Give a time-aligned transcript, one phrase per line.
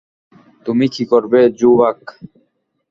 [0.65, 2.03] তুমি কী করবে, জোবার্গ?